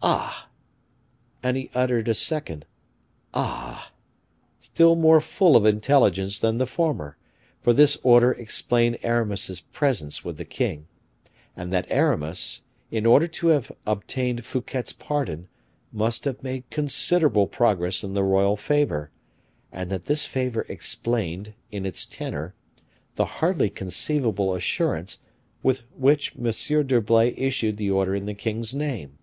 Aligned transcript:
"Ah!" 0.00 0.48
and 1.42 1.56
he 1.56 1.70
uttered 1.74 2.08
a 2.08 2.14
second 2.14 2.64
"ah!" 3.34 3.90
still 4.60 4.94
more 4.94 5.20
full 5.20 5.56
of 5.56 5.66
intelligence 5.66 6.38
than 6.38 6.58
the 6.58 6.66
former; 6.68 7.16
for 7.60 7.72
this 7.72 7.98
order 8.04 8.30
explained 8.30 8.96
Aramis's 9.02 9.60
presence 9.60 10.24
with 10.24 10.36
the 10.38 10.44
king, 10.44 10.86
and 11.56 11.72
that 11.72 11.90
Aramis, 11.90 12.62
in 12.92 13.06
order 13.06 13.26
to 13.26 13.48
have 13.48 13.72
obtained 13.88 14.44
Fouquet's 14.44 14.92
pardon, 14.92 15.48
must 15.92 16.26
have 16.26 16.44
made 16.44 16.70
considerable 16.70 17.48
progress 17.48 18.04
in 18.04 18.14
the 18.14 18.22
royal 18.22 18.56
favor, 18.56 19.10
and 19.72 19.90
that 19.90 20.04
this 20.04 20.26
favor 20.26 20.64
explained, 20.68 21.54
in 21.72 21.84
its 21.84 22.06
tenor, 22.06 22.54
the 23.16 23.24
hardly 23.26 23.68
conceivable 23.68 24.54
assurance 24.54 25.18
with 25.64 25.80
which 25.96 26.36
M. 26.36 26.86
d'Herblay 26.86 27.34
issued 27.36 27.78
the 27.78 27.90
order 27.90 28.14
in 28.14 28.26
the 28.26 28.34
king's 28.34 28.72
name. 28.72 29.16